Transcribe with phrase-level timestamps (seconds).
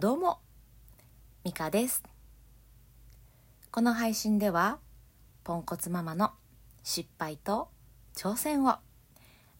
[0.00, 0.38] どうも、
[1.42, 2.04] ミカです。
[3.72, 4.78] この配信では、
[5.42, 6.30] ポンコツママの
[6.84, 7.68] 失敗と
[8.14, 8.76] 挑戦を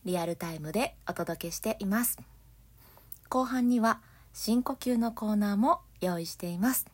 [0.04, 2.21] リアルタイムでお届けしています。
[3.29, 4.01] 後半には
[4.32, 6.86] 深呼吸のコーナーも用意しています。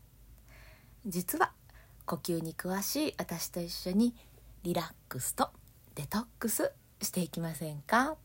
[1.05, 1.53] 実は
[2.07, 4.15] 呼吸に詳しい私と一緒に
[4.63, 5.51] リラックスと
[5.97, 6.73] デトックス
[7.03, 8.17] していきませんか？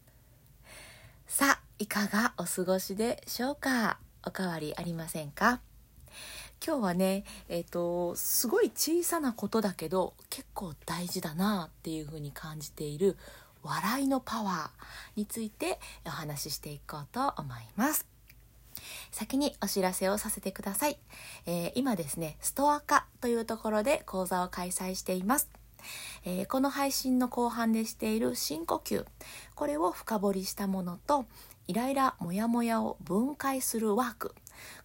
[1.27, 3.99] さあいかがお過ごしでしょうか？
[4.25, 5.61] おかわりありませんか？
[6.65, 13.17] 今日はねえっ、とすごい小さなことだけど結構大事だなっていうふうに感じている
[13.63, 14.69] 笑いのパワー
[15.15, 18.05] についてお話ししていこうと思います。
[19.11, 20.97] 先にお知らせをさせてください、
[21.45, 25.49] えー今ですねストア化というところで講座を開催しています。
[26.25, 29.05] えーこの配信の後半でしている深呼吸。
[29.55, 31.25] これを深掘りしたものと
[31.69, 34.33] イライラモヤモヤを分解するワーク。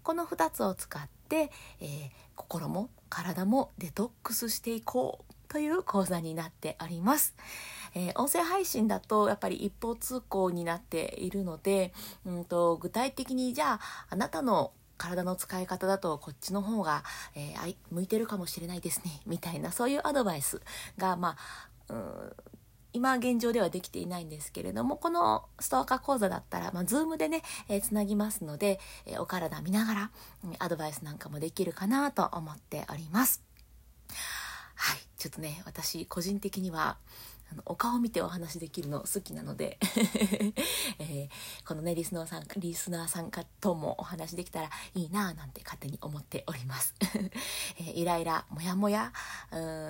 [0.03, 7.37] この2つを使って、えー心も体もデトックスしていこうという講座になっております、
[7.95, 11.95] えー音声配信だとやっぱり一方通行になっているので、
[12.27, 17.03] うん、と具体的にじゃああなたの体の使い方だとこっちの方が、
[17.35, 20.61] えー向いてるかもしれないですねみたいなそういうアドバイス
[20.99, 21.37] がま
[21.89, 22.33] あうん
[22.95, 30.11] 今現状ではできていないんですけれどもこのストアカ講座だったら、まあ、 Zoom でね、えーつなぎますので、えーお体見ながら、
[30.45, 33.43] うんアドバイスなんかもできるかなと思っております。
[34.77, 36.97] はい、ちょっとね私個人的には
[37.53, 39.79] あのお顔見てお話できるの好きなので、
[40.99, 41.29] えー
[41.67, 46.95] このねリスナーさんリスナーさんかともお話できたらいいなぁなんて勝手に思っております、
[47.79, 49.13] えーイライラモヤモヤ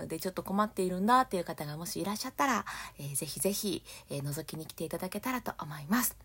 [0.09, 2.65] でちょっと困っているんだっていう方がもしいらっしゃったら、
[2.99, 6.17] えーぜひぜひ、えー覗きに来ていただけたらと思います。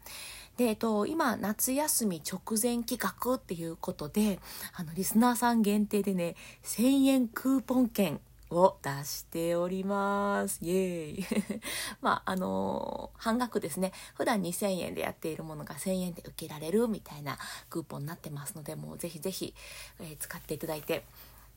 [0.57, 4.41] で、えっと、今夏休み直前企画っていうことで
[4.73, 8.19] あのリスナーさん限定でね1000円クーポン券
[8.51, 10.59] を出しております。
[10.61, 11.25] イエーイ。
[12.01, 13.91] まあ、あのー半額ですね。
[14.15, 17.37] 普段2000円でやっているものが1000円で受けられるみたいな
[17.69, 19.53] クーポンになってますので、もうぜひぜひ、
[19.99, 21.05] えー使っていただいて。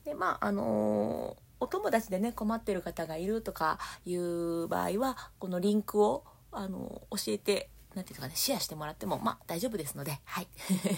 [0.05, 10.47] で、まあ、あのーお友達でね、困ってる方がいるとかいう場合は、このリンクを、あのー教えて、なんていうかね、シェアしてもらっても、まあ、大丈夫ですので、はい。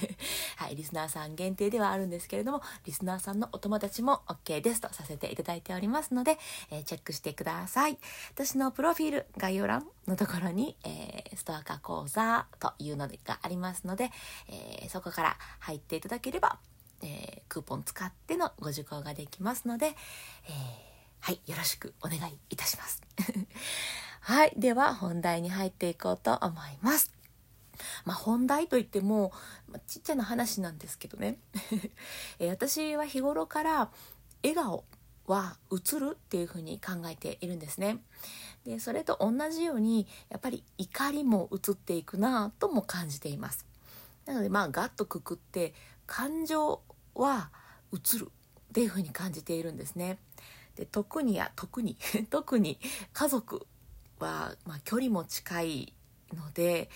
[0.58, 6.38] はい、リスナーさん限定ではあるんですけれども、リスナーさんのお友達も OK ですとさせていただいておりますので、
[6.70, 7.98] えーチェックしてください。
[8.34, 14.12] 私のプロフィール概要欄のところに、えーストアカ講座というのがありますので、
[14.48, 16.60] えーそこから入っていただければ、
[17.02, 20.96] えークーポン使ってのご受講ができますので、えー
[21.26, 23.02] はい、よろしくお願いいたします。
[24.28, 27.14] はい、では本題に入っていこうと思います。
[28.06, 29.32] まあ、本題といっても、
[29.68, 31.38] まあちっちゃな話なんですけどね、
[32.40, 33.92] え私は日頃から
[34.42, 34.84] 笑顔
[35.28, 38.00] は映るっていうふうに考えているんですね。
[38.66, 43.68] でそれと同じようにやっぱり怒りも映っていくなとも感じています。
[44.26, 45.76] なのでまあガッとくくって
[46.08, 46.82] 感情
[47.14, 47.52] は
[47.94, 48.32] 映る
[48.70, 50.18] っていうふうに感じているんですね。
[50.78, 51.96] で特にや特に
[52.32, 52.80] 特に
[53.14, 53.68] 家族
[54.20, 55.94] は、まあ、距離も近い
[56.34, 56.90] ので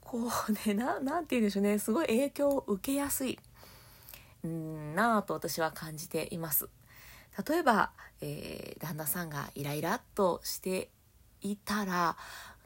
[0.00, 0.18] こ
[0.48, 3.38] うね ななんて言うんでしょうねすごい影響を受けやすい
[4.46, 6.68] んなぁと私は感じています。
[7.46, 10.88] 例えば、えー旦那さんがイライラっとして
[11.42, 12.16] いたら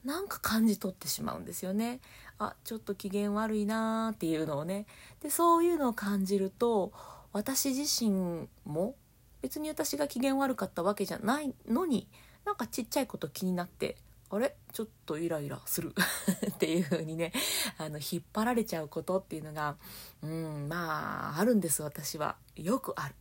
[0.05, 2.01] なんか感じ取ってしまうんですよね。
[2.39, 4.87] あちょっと機嫌悪いなーっていうのをね。
[5.21, 6.93] でそういうのを感じると
[7.33, 8.95] 私自身も
[9.43, 12.09] 別に私が機嫌悪かったわけじゃないのに
[12.45, 13.97] なんかちっちゃいこと気になって
[14.31, 14.55] あれ？
[14.73, 15.95] ちょっとイライラする。
[16.51, 17.33] っていう風にね
[17.79, 19.77] あの引っ張られちゃうことっていうのが
[20.23, 22.37] うんまああるんです私は。
[22.57, 23.15] よくある。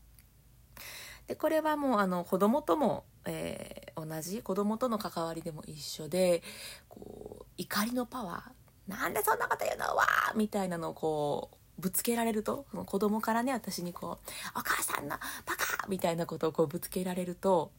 [1.28, 4.42] でこれはもうあの子供とも、えー同じ？
[4.42, 6.42] 子供との関わりでも一緒で
[6.90, 8.92] こう怒りのパワー。
[8.92, 9.96] なんでそんなこと言うの？
[9.96, 10.36] わー！
[10.36, 17.72] みたいなのをこうぶつけられるとその子供からね私にこう「お母さんのバカ!」みたいなことをこうぶつけられると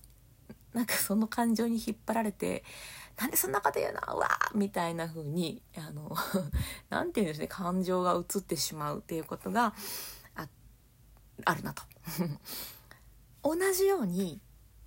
[0.75, 2.65] なんかその感情に引っ張られて
[3.17, 4.17] 「なんでそんなこと言うの？
[4.17, 6.15] うわ!」みたいな風にあの
[6.91, 7.49] なんて言うんでしょうね？
[7.49, 9.73] 感情が移ってしまうっていうことが
[10.35, 10.47] あ
[11.47, 11.83] あるなと。
[13.43, 14.41] 同じように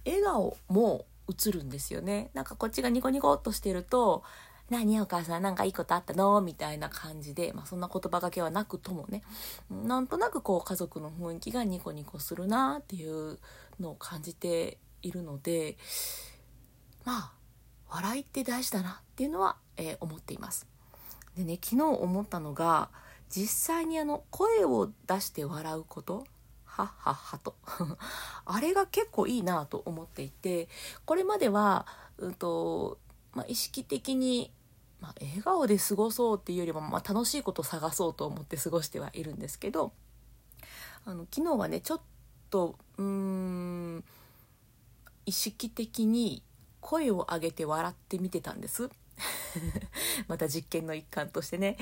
[0.05, 4.23] 笑顔も映るんですよねなんかこっちがニコニコっとしてると
[4.69, 9.23] 「何お母さんなんかいいことあったの?」みたいな感じで、まあ、そんな言葉がけはなくともね
[9.69, 13.39] なんとなくこう家族の雰囲気がニコニコするなっていう
[13.79, 15.77] のを感じているので
[17.05, 17.31] まあ
[17.89, 20.67] 笑いって大事だなっていうのは、えー思っています。
[21.37, 22.89] でね昨日思ったのが
[23.29, 26.25] 実際にあの声を出して笑うこと
[26.65, 27.55] はっはっはと
[28.45, 30.69] あれが結構いいなと思っていて
[31.05, 31.85] これまでは、
[32.17, 32.99] うんと
[33.33, 34.51] まあ、意識的に、
[34.99, 39.91] まあ、笑顔で過ごそうっていうよりも、まあ、楽しいことを探そうと思って過ごしてはいるんですけど
[41.05, 42.01] あの昨日はねちょっ
[42.49, 44.03] とうーん
[45.27, 46.41] 意識的に
[46.79, 48.89] 声を上げて笑ってみてたんです。
[50.27, 51.77] また実験の一環としてね。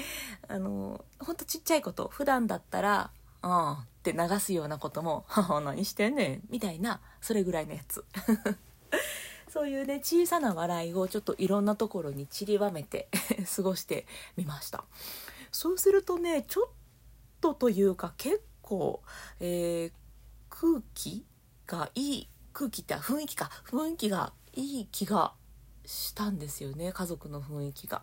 [0.48, 2.08] あのほんとちっちゃいこと。
[2.08, 3.12] 普段だったら
[3.44, 8.04] 「ああ」って流すようなことも「はは何してんねん」みたいなそれぐらいのやつ。
[9.48, 13.10] そういうね小さな笑いをちょっといろんなところに散りばめて
[13.56, 14.84] 過ごしてみました。
[15.52, 16.70] そうするとねちょっ
[17.42, 19.04] とというか結構、
[19.40, 19.92] えー、
[20.50, 21.26] 空気
[21.68, 25.34] がいい空気って雰囲気か雰囲気がいい気が
[25.86, 28.02] したんですよね家族の雰囲気が。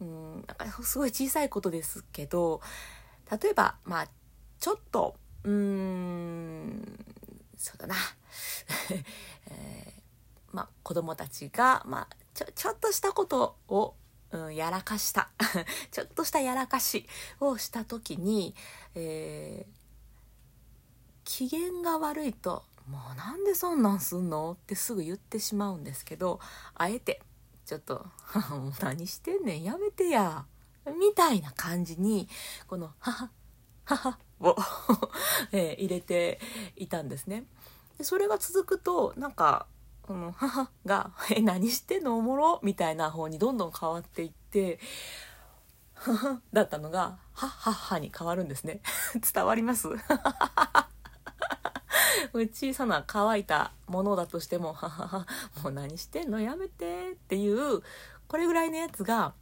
[0.00, 2.60] うんなんかすごい小さいことですけど
[3.30, 4.08] 例えばまあ
[4.60, 7.04] ちょっとうーん
[7.56, 7.94] そうだな、
[9.48, 10.02] えー、
[10.52, 13.94] まあ子供たちが、まあ、ちょちょっとしたことを、
[14.32, 15.30] うん、やらかした
[15.90, 17.08] ちょっとしたやらかし
[17.40, 18.54] をした時に、
[18.94, 19.76] えー、
[21.24, 24.52] 機嫌が悪いともうなんでそんなんすんの？
[24.52, 26.40] ってすぐ言ってしまうんですけど
[26.74, 27.20] あえて
[27.64, 28.06] ちょっと
[28.80, 29.62] 「何してんねん？
[29.64, 30.46] やめてや」
[30.86, 32.28] みたいな感じに
[32.68, 33.30] この「はは
[33.96, 34.54] はを
[35.52, 36.38] えー、入れて
[36.76, 37.46] いたんですね。
[37.98, 39.66] でそれが続くとなんか
[40.02, 42.16] この母が「え何してんの？
[42.18, 44.78] おもろ?」みたいな方にどんどん変わっていって
[46.52, 48.80] 「だったのが「はっはっは」に変わるんですね。
[49.34, 49.88] 伝わります？
[52.32, 55.26] 小さな乾いたものだとしても、ははは、
[55.62, 56.40] もう何してんの？
[56.40, 57.82] やめてっていう、
[58.28, 59.34] これぐらいのやつが、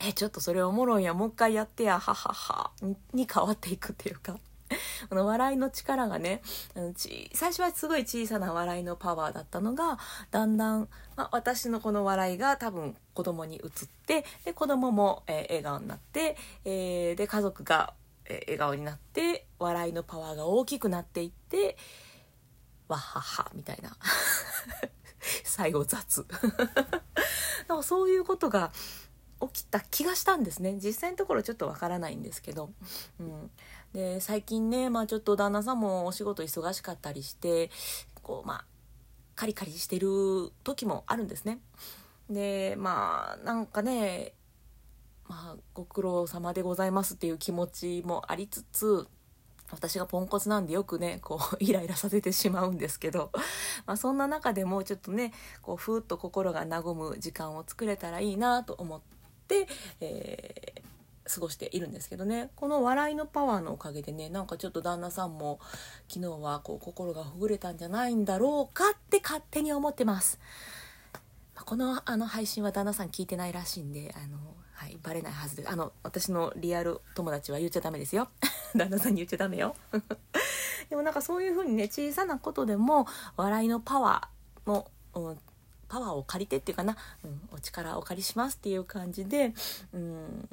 [0.00, 2.70] え、ちょっとそれおもろいや、もう一回やってや、ははは、
[3.12, 4.38] に変わっていくっていうか。
[5.08, 6.42] この笑いの力がね
[7.32, 9.98] 最初はすごい小さな笑いのパワーだったのが
[10.30, 13.62] だんだん、まあ、私のこの笑いが多分子供に移っ
[14.06, 17.94] てで子供も、えー、笑顔になって、えー、で家族が、
[18.28, 21.76] え、笑顔になって笑いのパワーが大きくなっていって
[22.88, 23.96] わははみたいな。
[25.44, 26.26] 最後雑。
[27.66, 28.72] かそういうことが
[29.52, 30.78] 起きた気がしたんですね。
[30.80, 32.70] 実際のところちょっとわからないんですけど、
[33.20, 33.50] うん、
[33.92, 37.70] で最近ねまあちょっと旦那さんもお仕事忙しかったりして
[38.22, 38.64] こうまあ
[39.34, 41.60] カリカリしてる時もあるんですね。
[42.30, 44.32] でまあなんかね
[45.28, 49.08] まあご苦労様でございますっていう気持ちもありつつ
[49.70, 53.32] 私がポンコツなんでよくねこう イライラさせてしまうんですけど、
[53.86, 55.32] まあ、そんな中でもちょっとね
[55.62, 59.00] こうふーっと心が和む時間を作れたらいいなと思っ
[59.48, 59.66] て、
[60.00, 65.58] えー、過ごしているんですけどねこの笑いのパワーのおかげでねなんかちょっと旦那さんも
[66.08, 70.38] 昨日はこう心がほぐれたんじゃないんだろうかって勝手に思ってます。
[71.64, 75.70] このあの配信は旦那さん聞いてないらしいんであのはい、バレないはずです。
[75.70, 78.28] あの、私のリアル友達は言っちゃダメですよ。
[78.76, 79.74] 旦那さんに言っちゃダメよ。
[80.90, 83.06] でもなんかそういう風にね、小さなことでも、
[83.38, 85.38] 笑いのパワーの、うん、
[85.88, 86.94] パワーを借りてっていうかな、
[87.24, 89.54] うん、お力をお借りしますっていう感じで、
[89.94, 90.48] うん、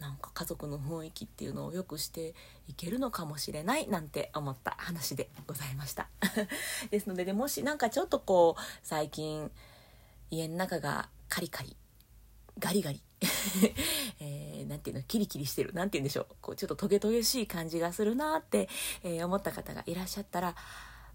[0.00, 2.34] なんか家族の雰囲気っていうのを良くして
[2.66, 6.08] いけるのかもしれないなんて思った話でございました。
[6.90, 9.52] ですので、でもしなんかちょっとこう、最近、
[10.30, 11.76] 家の中がカリカリ、
[12.58, 13.00] ガリガリ
[14.20, 15.72] えー、ていうの、キリキリしてる。
[15.72, 16.26] なんて言うんでしょう。
[16.40, 18.68] こう、ちょっとトゲトゲしい感じがするなって、
[19.02, 20.54] えー、思った方がいらっしゃったら、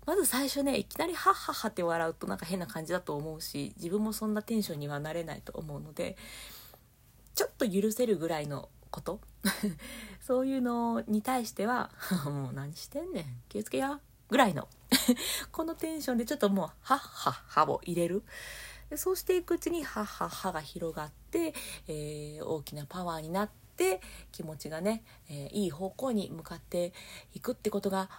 [0.05, 6.17] まず最初ね、いきなりハッハッハって笑うとなんか変な感じだと思うし、自分もそんなテンションにはなれないと思うので、
[7.35, 9.21] ちょっと許せるぐらいのこと？
[10.19, 11.91] そういうのに対しては、
[12.25, 14.67] もう何してんねん、気をつけや、ぐらいの
[15.51, 18.23] このテンションでちょっともう、ハッハッハを入れる。
[18.91, 21.53] でそうしていくうちにハッハッハが広がって、
[21.87, 24.01] えー、大きなパワーになって
[24.33, 26.91] 気持ちがね、えー、いい方向に向かって
[27.33, 28.09] いくってことが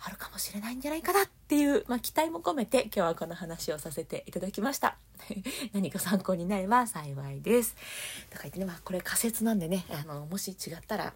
[0.00, 4.96] あるかもしれないんじゃないかなっていう、まあ、期待も込めて今日はこの話をさせていただきました。
[5.74, 7.74] 何か参考になれば幸いです。
[8.30, 11.14] とか言ってね、まあこれ仮説なんでね、あの、もし違ったら、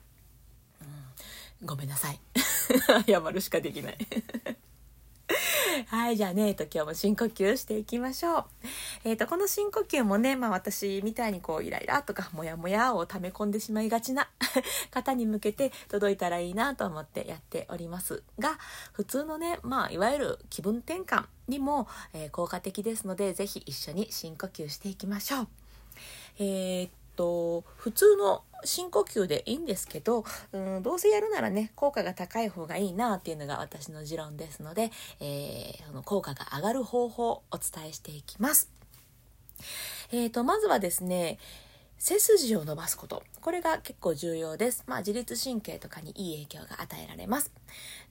[1.61, 2.19] うん、ごめんなさい。
[3.07, 3.99] 謝るしかできない
[5.87, 8.45] はい、じゃあね、えっと、今日も深呼吸していきましょう。
[9.05, 14.29] えっ、と、この深呼吸もね、まあ私みたいにこう、イライラとか、モヤモヤを溜め込んでしまいがちな
[14.91, 18.59] 方に向けて届いたらいいなと思ってやっておりますが、
[18.93, 25.49] 普通のね、まあ、いわゆる気分転換にも、えー、効果的ですので、ぜひ一緒に深呼吸していきましょう。
[26.39, 38.71] えー、っと普通の深呼吸でいいんですけど、うん、どうせやるならね効果が高い方がいいなっていうのが私の持論ですので、えー、その効果が上がる方法をお伝えしていきます。
[40.13, 41.39] えーと、まずはですね
[41.99, 43.25] 背筋を伸ばすこと。
[43.41, 44.85] これが結構重要です。
[44.87, 47.53] まあ自律神経とかにいい影響が与えられます。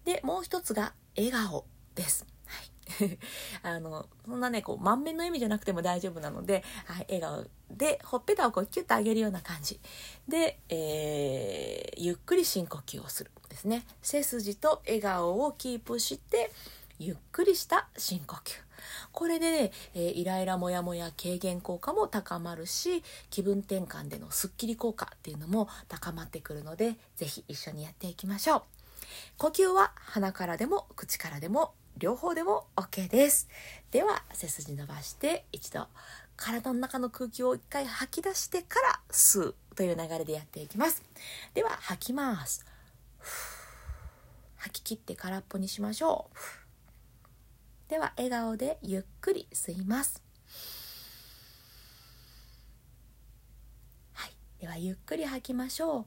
[0.03, 1.63] で、もう一つが笑顔
[1.95, 2.25] です。
[2.45, 3.17] はい。
[3.63, 9.79] あの、そんなね、こう、満面の意味じゃなくても大丈夫なので、はい、笑顔で、ほっぺたをこうキュッと上げるような感じ。
[10.27, 13.31] で、えー、ゆっくり深呼吸をする。
[13.49, 13.85] ですね。
[14.01, 16.51] 背筋と笑顔をキープして、
[16.99, 18.67] ゆっくりした深呼吸。
[19.11, 28.61] これでね、えー、イライラモヤモヤ軽減効果も高まるし気分転換でのスッキリ効果っていうのも高まってくるので是非一緒にやっていきましょう
[29.37, 33.49] 呼吸は鼻からでも口からでも両方でも OK です
[33.91, 35.87] では背筋伸ばして一度
[36.37, 41.03] 体の中の空気を一回吐き出してから吸うという流れでやっていきます。
[41.53, 42.65] では吐きます。
[44.55, 46.29] 吐き切って空っぽにしましょ
[47.87, 47.89] う。
[47.89, 50.21] では笑顔でゆっくり吸います。
[54.13, 54.31] はい。
[54.59, 56.05] ではゆっくり吐きましょう。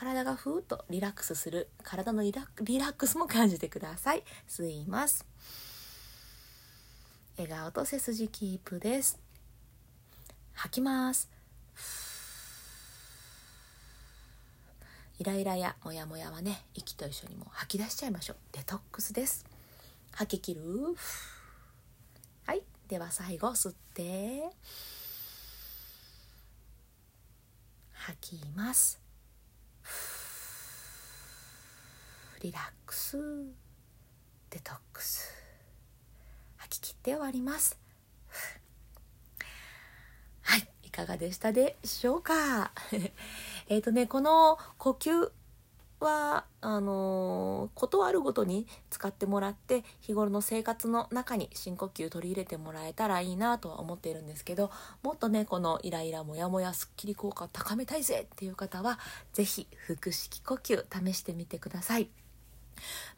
[0.00, 1.68] 体がふーっとリラックスする。
[1.82, 4.22] 体のリラリラックスも感じてください。
[4.48, 5.26] 吸います。
[7.36, 9.20] 笑顔と背筋キープです。
[10.54, 11.28] 吐きます。
[15.18, 18.36] イライラやモヤモヤはね息と一緒にも吐き出しちゃいましょう。
[18.52, 19.44] デトックスです。
[20.12, 20.62] 吐き切る。
[22.46, 22.62] はい。
[22.88, 24.48] では最後吸って。
[27.92, 29.09] 吐きます。
[32.40, 33.18] リラックス。
[34.48, 35.30] デトックス。
[36.56, 37.78] 吐き切って終わります。
[40.40, 42.72] はいいかがでしたでしょうか？
[43.68, 45.30] えっ、とねこの呼吸
[46.00, 54.70] はあのー、ことあるごとに使ってもらって日頃の生活の中に深呼吸取り入れてもらえたらいいなとは思っているんですけど
[55.02, 58.98] もっとねこのイライラモヤモヤすっきり効果を高めたいぜっていう方は
[59.34, 62.08] 是非腹式呼吸試してみてください。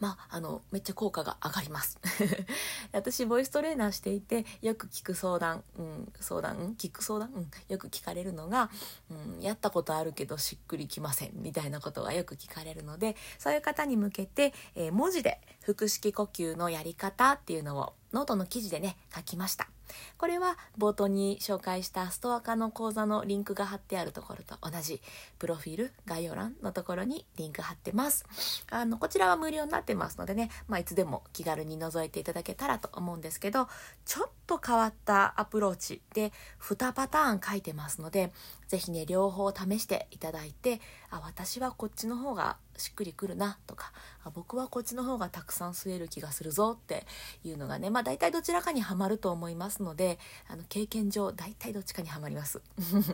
[0.00, 1.99] まあ、あの、めっちゃ効果が上がります。
[2.92, 8.71] 私、ボイストレーナーしていて、よく聞く相談、うん、相談、聞く相談、うん、よく聞かれるのが、
[9.11, 19.69] うん、やったことあるけどしっくりきません、みたいなことがよく聞かれるので、そういう方に向けて、えー、文字で腹式呼吸のやり方っていうのをノートの記事でね、書きました。
[20.16, 25.00] これは冒頭に紹介したストアカの講座のリンクが貼ってあるところと同じ
[25.38, 28.25] プロフィール概要欄のところにリンク貼ってます。
[28.71, 33.69] あの、こちらは無料になってますのでね、まあ、いつでも気軽に覗いていただけたらと思うんですけど、
[34.04, 38.33] ちょっと変わったアプローチで2パターン書いてますので、
[38.73, 43.93] ぜひね、両方試していただいて、あ、私はこっちの方がしっくりくるなとか、
[44.25, 47.05] あ僕はこっちの方がたくさん吸える気がするぞって
[47.45, 52.62] いうのがね、まあ大体どちらかにはまると思いますので、あの経験上大体どっちかにはまります。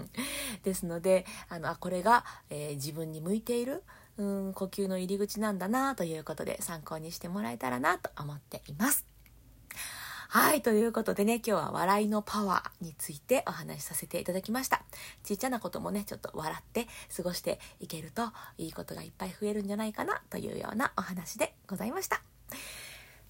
[0.62, 3.82] ですので、あの、あ、これが、えー、自分に向いている、
[4.16, 9.17] うん、呼吸の入り口なんだなということで参考にしてもらえたらなと思っています。
[10.30, 14.82] はい、ということでね、今日は笑いのパワーについてお話しさせていただきました。
[15.24, 18.24] ちっちゃなこともね、ちょっと笑って過ごしていけると
[18.58, 22.20] いいことがいっぱい増えるんじゃないかなというようなお話でございました。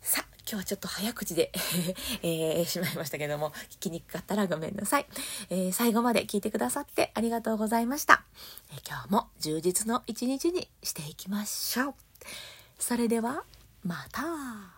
[0.02, 1.52] さあ、今日はちょっと早口で
[2.22, 5.06] えー、しまいましたけども、聞きにくかったらごめんなさい。
[5.50, 8.24] えー、最後まで聞いてくださってありがとうございました。
[8.72, 11.94] えー、今日も充実の一日にしていきましょう。
[12.80, 13.44] それでは、
[13.84, 14.77] また。